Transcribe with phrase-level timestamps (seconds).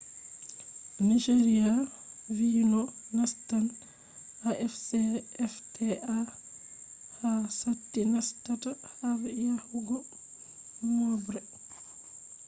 [1.09, 1.73] nigeria
[2.35, 2.81] vi no
[3.15, 3.63] nastan
[4.51, 5.87] afcfta
[7.19, 9.97] ha sati nastata har yahugo
[10.95, 11.41] moobre